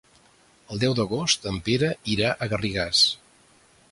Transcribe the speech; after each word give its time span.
El 0.75 0.79
deu 0.83 0.95
d'agost 0.99 1.45
en 1.51 1.59
Pere 1.69 1.91
irà 2.15 2.33
a 2.33 2.47
Garrigàs. 2.55 3.03